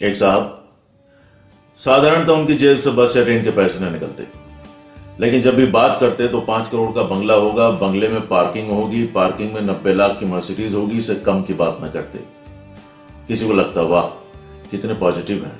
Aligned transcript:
एक 0.00 0.16
साहब 0.16 0.54
साधारणतः 1.76 2.32
उनकी 2.32 2.54
जेब 2.54 2.76
से 2.76 2.90
बस 2.90 3.14
या 3.16 3.22
ट्रेन 3.24 3.42
के 3.44 3.50
पैसे 3.50 3.84
न 3.84 3.92
निकलते। 3.92 4.26
लेकिन 5.20 5.40
जब 5.42 5.54
भी 5.54 5.64
बात 5.66 5.96
करते 6.00 6.28
तो 6.28 6.40
पाँच 6.40 6.68
करोड़ 6.68 6.90
का 6.94 7.02
बंगला 7.04 7.34
होगा, 7.34 7.70
बंगले 7.70 8.08
में 8.08 8.20
पार्किंग 8.28 8.70
होगी, 8.70 9.02
पार्किंग 9.06 9.52
में 9.54 9.60
नब्बे 9.62 9.94
लाख 9.94 10.16
की 10.20 10.26
मर्सिडीज 10.26 10.74
होगी, 10.74 10.96
इससे 10.96 11.14
कम 11.14 11.42
की 11.42 11.54
बात 11.54 11.78
न 11.84 11.90
करते। 11.90 12.18
किसी 13.28 13.46
को 13.46 13.54
लगता, 13.54 13.82
वाह, 13.82 14.06
कितने 14.70 14.94
पॉजिटिव 14.94 15.44
हैं। 15.44 15.58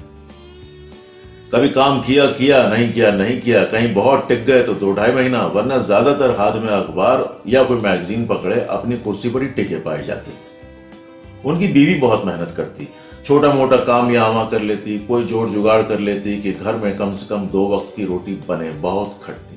कभी 1.55 1.69
काम 1.69 2.01
किया 2.01 2.27
किया, 2.33 2.63
नहीं 2.69 2.93
किया 2.93 3.11
नहीं 3.13 3.41
किया, 3.41 3.65
कहीं 3.65 3.93
बहुत 3.95 4.29
टिक 4.29 4.45
गए 4.47 4.63
तो 4.63 4.75
दो 4.75 4.93
ढाई 4.93 5.13
महीना, 5.13 5.45
वरना 5.49 5.79
ज़्यादातर 5.81 6.37
हाथ 6.39 6.61
में 6.63 6.71
अखबार 6.71 7.27
या 7.47 7.65
कोई 7.65 7.81
मैगजीन 7.81 8.27
पकड़े, 8.27 8.61
अपनी 8.61 8.97
कुर्सी 8.99 9.31
पर 9.31 9.43
ही 9.43 9.49
टिके 9.49 9.77
पाए 9.81 10.05
जाते। 10.05 10.31
उनकी 11.45 11.69
बीवी 11.69 11.95
बहुत 11.95 12.27
मेहनत 12.27 12.55
करती 12.57 12.89
छोटा 13.25 13.53
मोटा 13.53 13.77
काम 13.85 14.11
या 14.11 14.27
कर 14.45 14.61
लेती, 14.63 14.99
कोई 14.99 15.25
जोड़ 15.25 15.49
जुगाड़ 15.51 15.83
कर 15.83 15.99
लेती 16.01 16.41
कि 16.43 16.53
घर 16.53 16.77
में 16.77 16.97
कम 16.97 17.13
से 17.13 17.29
कम 17.29 17.47
दो 17.49 17.69
वक्त 17.69 17.95
की 17.97 18.05
रोटी 18.05 18.35
बने, 18.49 18.71
बहुत 18.71 19.21
खटती 19.23 19.57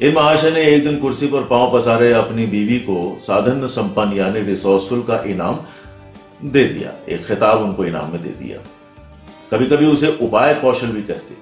इन 0.00 0.14
महाशय 0.14 0.50
ने 0.50 0.62
एक 0.64 0.84
दिन 0.84 0.98
कुर्सी 1.00 1.26
पर 1.26 1.42
पाँव 1.42 1.72
पसारे 1.72 2.12
अपनी 2.12 2.46
बीवी 2.46 2.78
को 2.80 3.16
साधन 3.18 3.66
संपन्न 3.66 4.16
यानी 4.16 4.40
रिसोर्सफुल 4.42 5.02
का 5.02 5.18
इनाम 5.26 5.58
दे 6.44 6.64
दिया, 6.64 6.92
एक 7.08 7.26
खिताब 7.26 7.62
उनको 7.62 7.84
इनाम 7.84 8.12
में 8.12 8.20
दे 8.22 8.28
दिया। 8.40 8.58
कभी 9.52 9.66
कभी 9.66 9.86
उसे 9.86 10.16
उपाय 10.22 10.54
कौशल 10.54 10.88
भी 10.88 11.02
कहते। 11.02 11.34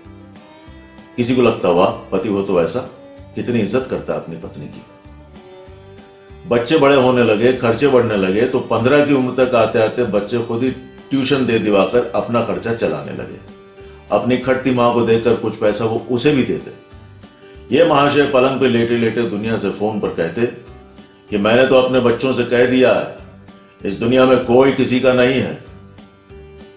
किसी 1.16 1.36
को 1.36 1.42
लगता, 1.42 1.70
वाह, 1.70 1.90
पति 2.12 2.28
हो 2.28 2.42
तो 2.42 2.60
ऐसा, 2.62 2.80
कितनी 3.34 3.60
इज़्ज़त 3.60 3.86
करता 3.90 4.14
अपनी 4.14 4.36
पत्नी 4.36 4.66
की। 4.66 4.82
बच्चे 6.44 6.78
बड़े 6.78 6.96
होने 6.96 7.22
लगे, 7.24 7.52
खर्चे 7.54 7.88
बढ़ने 7.88 8.16
लगे 8.16 8.46
तो 8.46 8.58
पंद्रह 8.62 9.04
की 9.06 9.14
उम्र 9.14 9.32
तक 9.36 9.54
आते 9.54 9.78
आते 9.78 10.04
बच्चे 10.10 10.38
खुद 10.38 10.62
ही 10.62 10.70
ट्यूशन 11.10 11.46
दे 11.46 11.58
दिवाकर 11.58 12.10
अपना 12.14 12.40
खर्चा 12.44 12.74
चलाने 12.74 13.12
लगे। 13.12 13.38
अपनी 14.10 14.36
खटती 14.38 14.70
माँ 14.70 14.92
को 14.94 15.02
देकर 15.02 15.34
कुछ 15.36 15.56
पैसा 15.56 15.84
वो 15.84 16.06
उसे 16.10 16.32
भी 16.32 16.42
देते। 16.44 16.72
ये 17.70 17.84
महाशय 17.86 18.26
पलंग 18.26 18.60
पे 18.60 18.68
लेटे 18.68 18.96
लेटे 18.96 19.22
दुनिया 19.28 19.56
से 19.56 19.70
फ़ोन 19.72 20.00
पर 20.00 20.08
कहते 20.14 20.46
कि 21.30 21.38
मैंने 21.38 21.66
तो 21.66 21.74
अपने 21.76 22.00
बच्चों 22.00 22.32
से 22.32 22.44
कह 22.44 22.66
दिया 22.66 22.92
है, 22.92 23.16
इस 23.80 23.98
दुनिया 24.00 24.26
में 24.26 24.36
कोई 24.44 24.72
किसी 24.72 25.00
का 25.00 25.12
नहीं 25.12 25.40
है। 25.40 25.62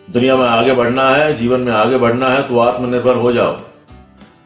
दुनिया 0.09 0.37
में 0.37 0.45
आगे 0.45 0.73
बढ़ना 0.73 1.09
है, 1.09 1.33
जीवन 1.33 1.59
में 1.59 1.71
आगे 1.73 1.97
बढ़ना 1.97 2.29
है 2.29 2.47
तो 2.47 2.59
आत्मनिर्भर 2.59 3.15
हो 3.15 3.31
जाओ। 3.31 3.53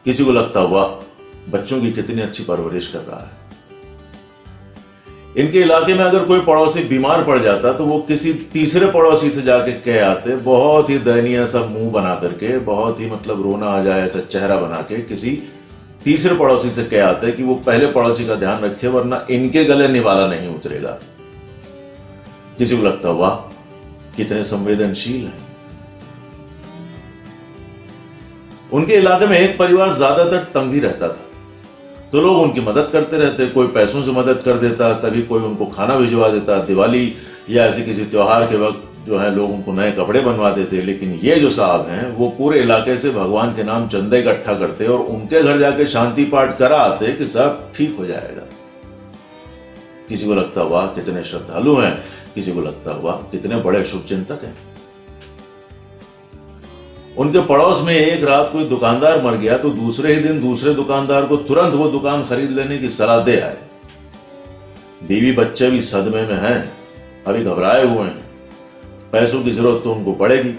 किसी 0.04 0.24
को 0.24 0.32
लगता 0.32 0.60
हुआ 0.60 0.84
बच्चों 1.50 1.80
की 1.80 1.92
कितनी 1.92 2.22
अच्छी 2.22 2.44
परवरिश 2.44 2.88
कर 2.88 3.00
रहा 3.00 3.20
है। 3.20 3.41
इनके 5.36 5.60
इलाके 5.60 5.94
में 5.94 6.04
अगर 6.04 6.24
कोई 6.24 6.40
पड़ोसी 6.40 6.82
बीमार 6.84 7.22
पड़ 7.24 7.38
जाता 7.38 7.72
तो 7.72 7.84
वो 7.84 7.98
किसी 8.08 8.32
तीसरे 8.52 8.86
पड़ोसी 8.92 9.30
से 9.30 9.42
जाके 9.42 9.72
कह 9.82 10.06
आते, 10.06 10.36
बहुत 10.36 10.90
ही 10.90 10.98
दयनीय 10.98 11.46
सा 11.46 11.64
मुँह 11.66 11.90
बना 11.90 12.14
करके, 12.14 12.58
बहुत 12.58 13.00
ही 13.00 13.10
मतलब 13.10 13.42
रोना 13.42 13.66
आ 13.66 13.82
जाए, 13.82 14.04
ऐसा 14.04 14.20
चेहरा 14.20 14.56
बना 14.56 14.80
के 14.82 15.00
किसी 15.02 15.30
तीसरे 16.04 16.34
पड़ोसी 16.36 16.70
से 16.70 16.84
कह 16.84 17.06
आते 17.06 17.32
कि 17.32 17.42
वो 17.42 17.54
पहले 17.66 17.86
पड़ोसी 17.86 18.26
का 18.26 18.34
ध्यान 18.34 18.60
रखे, 18.60 18.88
वरना 18.88 19.26
इनके 19.30 19.64
गले 19.64 19.88
निवाला 19.88 20.26
नहीं 20.26 20.54
उतरेगा। 20.54 20.98
किसी 22.58 22.76
को 22.76 22.82
लगता, 22.82 23.10
वाह, 23.10 23.34
कितने 24.16 24.42
संवेदनशील 24.44 25.24
है। 25.24 25.50
उनके 28.72 28.94
इलाके 28.94 29.26
में 29.26 29.38
एक 29.38 29.58
परिवार 29.58 29.92
ज़्यादातर 29.94 30.44
तंग 30.54 30.72
ही 30.72 30.80
रहता 30.80 31.08
था। 31.08 31.31
तो 32.12 32.20
लोग 32.20 32.36
उनकी 32.36 32.60
मदद 32.60 32.90
करते 32.92 33.16
रहते, 33.16 33.46
कोई 33.46 33.66
पैसों 33.66 34.02
से 34.02 34.10
मदद 34.10 34.42
कर 34.44 34.56
देता, 34.56 34.92
कभी 34.92 35.22
कोई 35.22 35.40
उनको 35.40 35.66
खाना 35.66 35.96
भिजवा 35.96 36.28
देता, 36.28 36.58
दिवाली 36.58 37.14
या 37.50 37.64
ऐसे 37.64 37.82
किसी 37.82 38.04
त्यौहार 38.04 38.46
के 38.46 38.56
वक्त 38.56 39.06
जो 39.06 39.18
है 39.18 39.34
लोग 39.34 39.50
उनको 39.50 39.72
नए 39.72 39.92
कपड़े 39.92 40.20
बनवा 40.20 40.50
देते, 40.50 40.82
लेकिन 40.82 41.20
ये 41.22 41.36
जो 41.36 41.50
साहब 41.50 41.88
हैं, 41.88 42.16
वो 42.16 42.28
पूरे 42.28 42.60
इलाके 42.60 42.96
से 42.96 43.10
भगवान 43.10 43.54
के 43.54 43.62
नाम 43.62 43.88
चंदा 43.88 44.16
इकट्ठा 44.16 44.54
करते 44.54 44.86
और 44.86 44.98
उनके 44.98 45.42
घर 45.42 45.58
जाके 45.58 45.86
शांति 45.86 46.24
पाठ 46.24 46.58
करा 46.58 46.76
आते 46.76 47.12
कि 47.12 47.26
सब 47.26 47.72
ठीक 47.76 47.96
हो 47.98 48.06
जाएगा। 48.06 48.46
किसी 50.08 50.26
को 50.26 50.34
लगता 50.34 50.60
हुआ 50.60 50.86
कितने 50.86 51.24
श्रद्धालु 51.24 51.76
हैं। 51.76 52.02
किसी 52.34 52.52
को 52.52 52.60
लगता 52.60 52.92
हुआ 52.92 53.12
कितने 53.12 53.56
बड़े 53.56 53.84
शुभ 53.84 54.02
चिंतक 54.02 54.44
हैं। 54.44 54.71
उनके 57.16 57.40
पड़ोस 57.40 57.82
में 57.84 57.94
एक 57.94 58.24
रात 58.24 58.48
कोई 58.52 58.64
दुकानदार 58.64 59.22
मर 59.22 59.36
गया 59.36 59.56
तो 59.58 59.70
दूसरे 59.70 60.14
ही 60.14 60.20
दिन 60.20 60.40
दूसरे 60.40 60.74
दुकानदार 60.74 61.26
को 61.26 61.36
तुरंत 61.36 61.74
वो 61.74 61.88
दुकान 61.88 62.22
खरीद 62.24 62.50
लेने 62.50 62.78
की 62.78 62.88
सलाह 62.88 63.18
दे 63.18 63.38
आए। 63.40 63.56
बीवी 65.02 65.32
बच्चे 65.32 65.70
भी 65.70 65.80
सदमे 65.80 66.22
में 66.22 66.40
हैं, 66.40 66.72
अभी 67.26 67.42
घबराए 67.44 67.84
हुए 67.86 68.04
हैं। 68.04 68.20
पैसों 69.12 69.42
की 69.42 69.50
ज़रूरत 69.50 69.80
तो 69.84 69.92
उनको 69.92 70.12
पड़ेगी। 70.12 70.54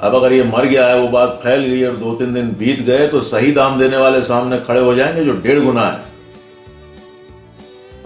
अब 0.00 0.14
अगर 0.14 0.32
ये 0.32 0.44
मर 0.44 0.66
गया 0.66 0.86
है, 0.86 1.00
वो 1.00 1.08
बात 1.08 1.40
फैल 1.42 1.62
गई 1.62 1.82
और 1.84 1.96
दो 1.96 2.14
तीन 2.14 2.34
दिन 2.34 2.50
बीत 2.58 2.80
गए 2.80 3.06
तो 3.08 3.20
सही 3.20 3.52
दाम 3.52 3.78
देने 3.78 3.96
वाले 3.96 4.22
सामने 4.22 4.58
खड़े 4.58 4.80
हो 4.80 4.94
जाएँगे 4.94 5.24
जो 5.24 5.32
डेढ़ 5.32 5.58
गुना 5.60 5.86
है। 5.86 6.06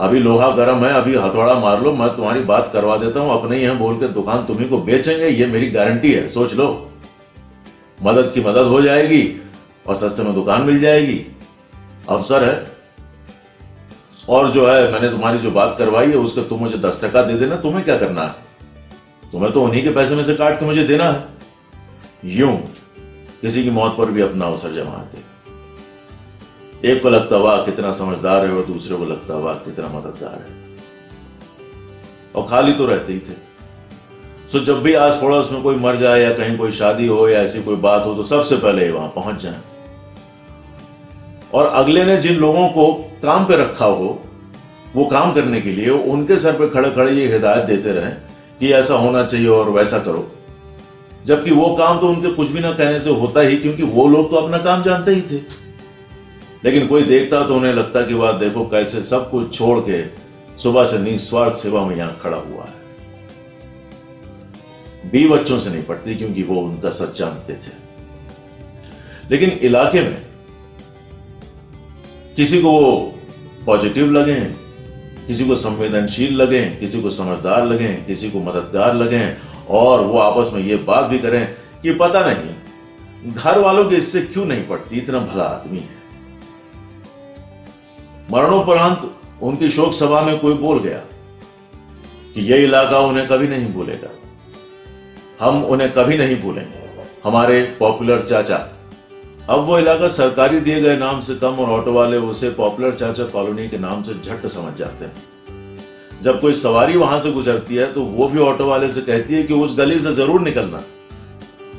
अभी 0.00 0.18
लोहा 0.18 0.50
गर्म 0.50 0.84
है, 0.84 0.92
अभी 0.92 1.14
हथौड़ा 1.14 1.54
मार 1.54 1.82
लो, 1.82 1.92
मैं 1.92 2.08
तुम्हारी 2.08 2.40
बात 2.40 2.70
करवा 2.72 2.96
देता 2.96 3.20
हूँ, 3.20 3.42
अपने 3.42 3.56
ही 3.56 3.70
बोल 3.70 3.96
के 3.96 4.08
दुकान 4.08 4.44
तुम्ही 4.44 4.68
को 4.68 4.78
बेचेंगे, 4.78 5.28
ये 5.28 5.46
मेरी 5.46 5.70
गारंटी 5.70 6.12
है, 6.12 6.26
सोच 6.26 6.54
लो। 6.54 6.91
मदद 8.02 8.30
की 8.34 8.40
मदद 8.40 8.66
हो 8.66 8.82
जाएगी 8.82 9.40
और 9.86 9.96
सस्ते 9.96 10.22
में 10.22 10.34
दुकान 10.34 10.62
मिल 10.62 10.78
जाएगी। 10.80 11.26
अवसर 12.08 12.44
है 12.44 12.72
और 14.28 14.50
जो 14.50 14.66
है, 14.66 14.92
मैंने 14.92 15.08
तुम्हारी 15.08 15.38
जो 15.38 15.50
बात 15.50 15.74
करवाई 15.78 16.06
है, 16.06 16.16
उसका 16.16 16.42
तुम 16.42 16.60
मुझे 16.60 16.78
दस 16.78 17.00
टका 17.04 17.22
दे 17.22 17.34
देना, 17.34 17.56
तुम्हें 17.56 17.84
क्या 17.84 17.98
करना 17.98 18.22
है? 18.22 18.34
तुम्हें 19.32 19.52
तो 19.52 19.62
उन्हीं 19.62 19.82
के 19.82 19.90
पैसे 19.90 20.14
में 20.14 20.24
से 20.24 20.34
काट 20.34 20.58
के 20.60 20.64
मुझे 20.64 20.84
देना 20.84 21.04
है। 21.04 21.28
यूँ, 22.24 22.56
किसी 23.40 23.64
की 23.64 23.70
मौत 23.70 23.96
पर 23.98 24.10
भी 24.10 24.20
अपना 24.20 24.46
अवसर 24.46 24.72
जमाते 24.72 25.32
एक 26.84 27.02
को 27.02 27.10
लगता 27.10 27.36
हुआ, 27.36 27.64
कितना 27.64 27.92
समझदार 27.92 28.46
है, 28.46 28.52
और 28.52 28.64
दूसरे 28.64 28.96
को 28.96 29.04
लगता 29.04 29.34
हुआ, 29.34 29.54
कितना 29.54 29.88
मददगार 29.88 30.34
है। 30.34 30.78
और 32.36 32.46
खाली 32.48 32.72
तो 32.72 32.86
रहते 32.86 33.12
ही 33.12 33.18
थे। 33.18 33.51
सो 34.52 34.58
जब 34.60 34.82
भी 34.82 34.92
आस 34.94 35.18
पड़ोस 35.22 35.50
में 35.52 35.62
कोई 35.62 35.76
मर 35.76 35.96
जाए 35.96 36.20
या 36.22 36.30
कहीं 36.30 36.56
कोई 36.58 36.70
शादी 36.70 37.06
हो 37.06 37.28
या 37.28 37.40
ऐसी 37.40 37.62
कोई 37.62 37.76
बात 37.76 38.06
हो 38.06 38.14
तो 38.14 38.22
सबसे 38.22 38.56
पहले 38.56 38.90
वहाँ 38.90 39.08
पहुँच 39.08 39.42
जाए। 39.42 39.60
और 41.54 41.66
अगले 41.66 42.04
ने 42.04 42.16
जिन 42.16 42.36
लोगों 42.36 42.68
को 42.68 42.92
काम 43.22 43.44
पे 43.44 43.56
रखा 43.56 43.84
हो, 43.84 44.18
वो 44.96 45.04
काम 45.04 45.32
करने 45.32 45.60
के 45.60 45.70
लिए 45.70 45.88
उनके 45.88 46.36
सर 46.38 46.52
पे 46.52 46.68
खड़े 46.68 46.90
खड़े 46.90 47.12
ये 47.12 47.26
हिदायत 47.32 47.64
देते 47.64 47.92
रहे 47.92 48.10
कि 48.60 48.72
ऐसा 48.72 48.94
होना 48.94 49.24
चाहिए 49.24 49.48
और 49.48 49.70
वैसा 49.70 49.98
करो। 49.98 50.30
जबकि 51.26 51.50
वो 51.50 51.74
काम 51.76 52.00
तो 52.00 52.08
उनके 52.08 52.34
कुछ 52.34 52.50
भी 52.50 52.60
ना 52.60 52.72
कहने 52.72 53.00
से 53.00 53.10
होता 53.10 53.40
ही, 53.40 53.56
क्योंकि 53.56 53.82
वो 53.82 54.06
लोग 54.08 54.30
तो 54.30 54.36
अपना 54.36 54.58
काम 54.58 54.82
जानते 54.82 55.14
ही 55.14 55.20
थे। 55.22 55.40
लेकिन 56.64 56.86
कोई 56.86 57.02
देखता 57.04 57.46
तो 57.46 57.56
उन्हें 57.56 57.72
लगता 57.74 58.02
कि 58.02 58.14
बात 58.14 58.34
देखो 58.34 58.64
कैसे 58.66 59.02
सब 59.02 59.30
कुछ 59.30 59.54
छोड़ 59.54 59.78
के 59.80 60.04
सुबह 60.58 60.84
से 60.84 60.98
निस्वार्थ 60.98 61.54
सेवा 61.54 61.84
में 61.86 61.96
यहाँ 61.96 62.18
खड़ा 62.22 62.36
हुआ 62.36 62.64
है। 62.64 62.81
बी 65.12 65.28
बच्चों 65.28 65.58
से 65.58 65.70
नहीं 65.70 65.82
पढ़ती 65.82 66.14
क्योंकि 66.14 66.42
वो 66.42 66.60
उनका 66.60 66.90
सच 66.90 67.18
जानते 67.18 67.52
थे। 67.52 67.80
लेकिन 69.30 69.50
इलाके 69.50 70.00
में 70.00 70.26
किसी 72.36 72.62
को 72.62 72.70
वो 72.70 73.14
पॉजिटिव 73.66 74.12
लगे, 74.12 74.40
किसी 75.26 75.44
को 75.44 75.54
संवेदनशील 75.54 76.36
लगे, 76.36 76.64
किसी 76.64 77.02
को 77.02 77.10
समझदार 77.10 77.66
लगे, 77.66 77.88
किसी 77.88 78.30
को 78.30 78.40
मददगार 78.40 78.94
लगे 78.94 79.34
और 79.68 80.06
वो 80.06 80.18
आपस 80.18 80.50
में 80.54 80.60
ये 80.60 80.76
बात 80.76 81.04
भी 81.04 81.18
करें 81.18 81.54
कि 81.82 81.94
पता 81.94 82.20
नहीं, 82.26 83.32
घर 83.34 83.58
वालों 83.58 83.84
के 83.90 83.96
इससे 83.96 84.20
क्यों 84.20 84.44
नहीं 84.44 84.66
पड़ती, 84.66 84.98
इतना 84.98 85.18
भला 85.18 85.44
आदमी 85.44 85.78
है। 85.78 86.00
मरणोपरांत 88.32 89.10
उनकी 89.42 89.68
शोक 89.68 89.92
सभा 89.92 90.20
में 90.22 90.38
कोई 90.38 90.54
बोल 90.54 90.78
गया 90.80 90.98
कि 92.34 92.40
यह 92.40 92.62
इलाका 92.62 92.98
उन्हें 92.98 93.28
कभी 93.28 93.48
नहीं 93.48 93.72
भूलेगा। 93.72 94.08
हम 95.42 95.64
उन्हें 95.66 95.90
कभी 95.92 96.16
नहीं 96.18 96.40
भूलेंगे। 96.40 96.80
हमारे 97.24 97.62
पॉपुलर 97.78 98.20
चाचा। 98.22 98.56
अब 99.50 99.64
वो 99.66 99.78
इलाका 99.78 100.08
सरकारी 100.10 100.60
दिए 100.60 100.80
गए 100.80 100.96
नाम 100.96 101.20
से 101.20 101.34
कम 101.36 101.56
और 101.56 101.70
ऑटो 101.70 101.92
वाले 101.92 102.16
उसे 102.28 102.50
पॉपुलर 102.52 102.94
चाचा 102.94 103.24
कॉलोनी 103.26 103.68
के 103.68 103.78
नाम 103.80 104.02
से 104.02 104.14
झट 104.14 104.46
समझ 104.48 104.74
जाते 104.78 105.04
हैं। 105.04 106.20
जब 106.22 106.40
कोई 106.40 106.54
सवारी 106.54 106.96
वहाँ 106.96 107.18
से 107.20 107.32
गुजरती 107.32 107.76
है 107.76 107.92
तो 107.92 108.02
वो 108.10 108.28
भी 108.28 108.38
ऑटो 108.40 108.66
वाले 108.66 108.88
से 108.90 109.00
कहती 109.02 109.34
है 109.34 109.42
कि 109.42 109.54
उस 109.54 109.76
गली 109.78 109.98
से 110.00 110.12
ज़रूर 110.14 110.40
निकलना। 110.40 110.82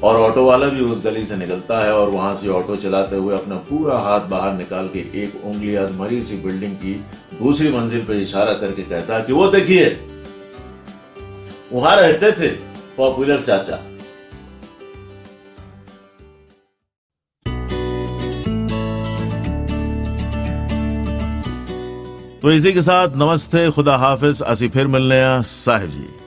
और 0.03 0.19
ऑटो 0.21 0.45
वाला 0.45 0.67
भी 0.69 0.81
उस 0.83 1.03
गली 1.05 1.25
से 1.25 1.35
निकलता 1.37 1.79
है 1.83 1.93
और 1.93 2.09
वहाँ 2.09 2.33
से 2.35 2.49
ऑटो 2.51 2.75
चलाते 2.77 3.15
हुए 3.17 3.35
अपना 3.35 3.55
पूरा 3.69 3.97
हाथ 3.99 4.27
बाहर 4.29 4.53
निकाल 4.53 4.87
के 4.87 4.99
एक 5.23 5.41
उंगली 5.45 5.75
अधमरी 5.77 6.21
सी 6.21 6.37
बिल्डिंग 6.39 6.75
की 6.75 6.93
दूसरी 7.39 7.71
मंजिल 7.71 8.01
पर 8.05 8.15
इशारा 8.17 8.53
करके 8.55 8.83
कहता 8.83 9.15
है 9.15 9.21
कि 9.21 9.33
वो 9.33 9.47
देखिए, 9.49 9.85
वहाँ 11.71 11.95
रहते 11.97 12.31
थे। 12.33 12.51
पॉपुलर 12.97 13.41
चाचा। 13.41 13.75
तो 22.41 22.51
इसी 22.51 22.73
के 22.73 22.81
साथ 22.81 23.15
नमस्ते, 23.15 23.71
खुदा 23.71 23.95
हाफिज। 23.97 24.41
असी 24.41 24.67
फिर 24.69 24.87
मिलने 24.87 25.15
हैं, 25.15 25.41
साहिब 25.41 25.89
जी। 25.89 26.22